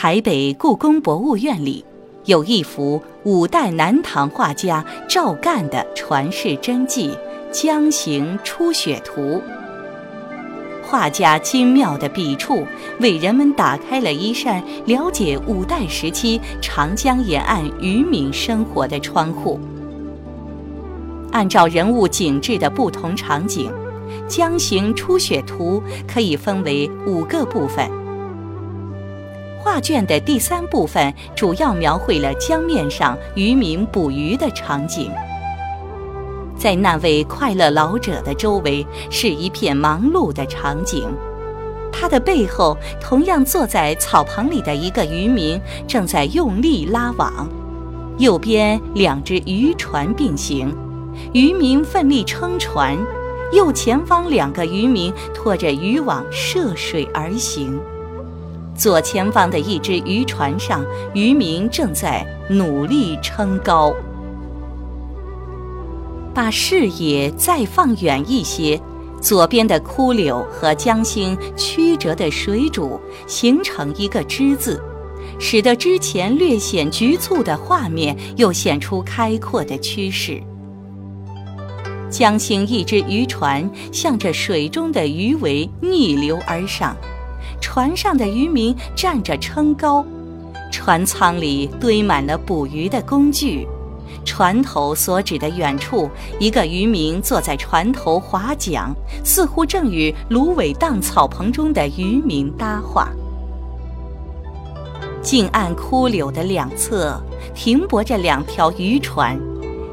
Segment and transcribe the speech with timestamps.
[0.00, 1.84] 台北故宫博物院里
[2.26, 7.10] 有一幅五代南唐画家赵干的传世真迹
[7.50, 9.20] 《江行初雪图》。
[10.84, 12.64] 画家精妙的笔触，
[13.00, 19.58] 为人们打开了一扇了解五代时期长江沿岸渔民生活的窗户。
[21.32, 23.68] 按照人物景致的不同场景，
[24.28, 25.82] 《江行初雪图》
[26.14, 27.97] 可以分为五个部分。
[29.58, 35.10] 画卷的第三部分主要描绘了江面上渔民捕鱼的场景。
[36.56, 41.08] 在那位快乐老者的周围是一片忙碌的场景，
[41.92, 47.48] 他的背后同样坐在草棚里的一个渔民正在用力拉网，
[48.18, 50.74] 右边两只渔船并行，
[51.32, 52.96] 渔民奋力撑船，
[53.52, 57.78] 右前方两个渔民拖着渔网涉水而行，
[58.78, 63.92] 左前方的一只渔船上渔民正在努力撑篙。
[66.32, 68.80] 把视野再放远一些，
[69.20, 74.80] 左边的枯柳和江心曲折的水渚形成一个之字，
[75.40, 80.40] 使得之前略显局促的画面又显出开阔的趋势。
[82.08, 86.96] 江心一只渔船向着水中的鱼尾逆流而上，
[87.78, 90.04] 船上的渔民站着撑篙，
[90.72, 93.68] 船舱里堆满了捕鱼的工具。
[94.24, 98.92] 船头所指的远处，一个渔民坐在船头划桨，
[99.24, 103.10] 似乎正与芦苇荡草棚中的渔民搭话。
[105.22, 107.16] 近岸枯柳的两侧
[107.54, 109.40] 停泊着两条渔船，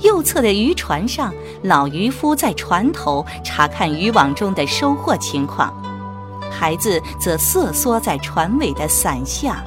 [0.00, 5.72] 右侧的渔船上，老渔夫在船头查看渔网中的收获情况，
[6.50, 9.62] 孩子则瑟缩在船尾的伞下。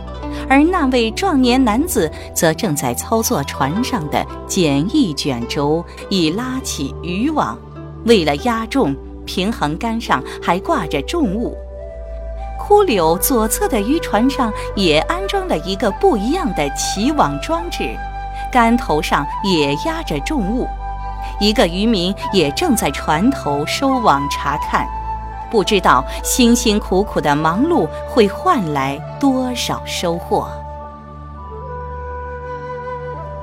[0.49, 7.57] 而那位壮年男子则正在操作船上的简易卷轴，以拉起渔网。
[8.05, 11.55] 为了压重，平衡杆上还挂着重物。
[12.59, 17.89] 枯柳左侧的渔船上也安装了一个不一样的起网装置，
[18.51, 20.67] 杆头上也压着重物。
[21.39, 24.87] 一个渔民也正在船头收网查看。
[25.51, 30.47] 不知道辛辛苦苦的忙碌会换来多少收获。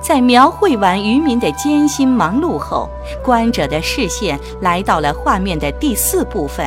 [0.01, 2.89] 在描绘完渔民的艰辛忙碌后，
[3.23, 6.67] 观者的视线来到了画面的第四部分。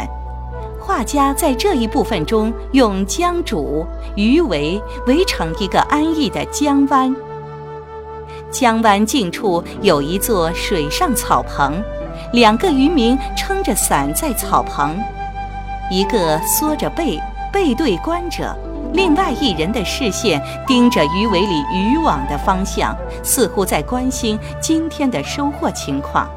[0.79, 3.85] 画家在这一部分中用江渚、
[4.15, 7.15] 鱼围围成一个安逸的江湾。
[8.51, 11.81] 江湾近处有一座水上草棚，
[12.33, 14.99] 两个渔民撑着伞在草棚。
[15.91, 17.19] 一个缩着背
[17.51, 18.55] 背对观者，
[18.93, 26.29] 另外一人的视线盯着鱼尾里渔网的方向，似乎在关心今天的收获情况。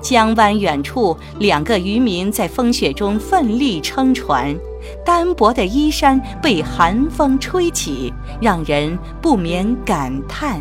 [0.00, 4.56] 江湾远处，两个渔民在风雪中奋力撑船，
[5.04, 8.10] 单薄的衣衫被寒风吹起，
[8.40, 10.58] 让人不免感叹。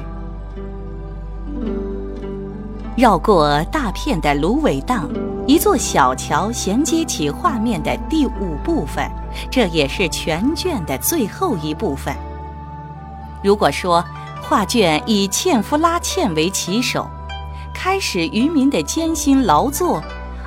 [2.98, 5.10] 绕过大片的芦苇荡。
[5.50, 9.10] 一座小桥衔接起画面的第五部分，
[9.50, 12.16] 这也是全卷的最后一部分。
[13.44, 14.06] 如果说
[14.44, 17.10] 画卷以纤夫拉纤为起手，
[17.74, 20.04] 开始渔民的艰辛劳作，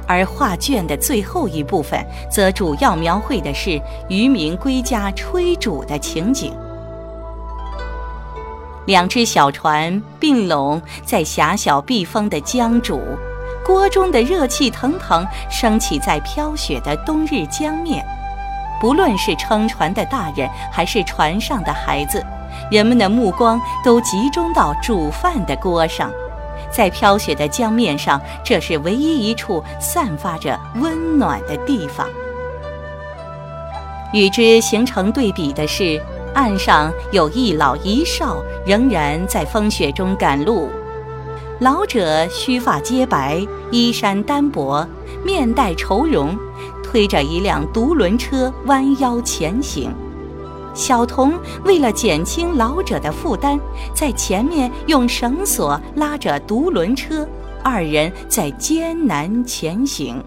[0.07, 6.55] 而画卷的最后一部分则主要描绘的是渔民归家炊煮的情景。
[8.87, 13.01] 两只小船并拢在狭小避风的江渚。
[13.65, 18.05] 锅中的热气腾腾升起在飘雪的冬日江面，
[18.81, 22.25] 不论是撑船的大人还是船上的孩子，
[22.71, 26.11] 人们的目光都集中到煮饭的锅上。
[26.71, 32.09] 在飘雪的江面上，这是唯一一处散发着温暖的地方。
[34.13, 36.03] 与之形成对比的是，
[36.34, 40.71] 岸上有一老一少仍然在风雪中赶路。
[41.62, 44.84] 老者须发皆白，衣衫单薄，
[45.24, 46.36] 面带愁容，
[46.82, 49.94] 推着一辆独轮车弯腰前行。
[50.74, 51.32] 小童
[51.64, 53.60] 为了减轻老者的负担，
[53.94, 57.24] 在前面用绳索拉着独轮车，
[57.62, 60.20] 二人在艰难前行。